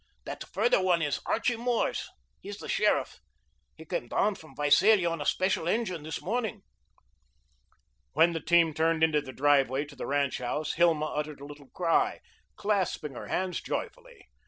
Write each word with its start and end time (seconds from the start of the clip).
"That 0.25 0.43
further 0.51 0.81
one 0.81 1.03
is 1.03 1.19
Archie 1.27 1.55
Moore's. 1.57 2.09
He's 2.39 2.57
the 2.57 2.67
sheriff. 2.67 3.19
He 3.75 3.85
came 3.85 4.07
down 4.07 4.33
from 4.33 4.55
Visalia 4.55 5.07
on 5.07 5.21
a 5.21 5.27
special 5.27 5.67
engine 5.67 6.01
this 6.01 6.23
morning." 6.23 6.63
When 8.13 8.33
the 8.33 8.39
team 8.39 8.73
turned 8.73 9.03
into 9.03 9.21
the 9.21 9.31
driveway 9.31 9.85
to 9.85 9.95
the 9.95 10.07
ranch 10.07 10.39
house, 10.39 10.73
Hilma 10.73 11.05
uttered 11.05 11.39
a 11.39 11.45
little 11.45 11.69
cry, 11.69 12.19
clasping 12.57 13.13
her 13.13 13.27
hands 13.27 13.61
joyfully. 13.61 14.27